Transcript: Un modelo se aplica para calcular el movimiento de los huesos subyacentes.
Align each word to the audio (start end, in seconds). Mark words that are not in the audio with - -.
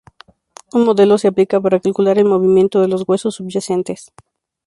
Un 0.73 0.81
modelo 0.83 1.19
se 1.19 1.27
aplica 1.27 1.61
para 1.61 1.79
calcular 1.79 2.17
el 2.17 2.25
movimiento 2.25 2.81
de 2.81 2.87
los 2.87 3.03
huesos 3.07 3.35
subyacentes. 3.35 4.11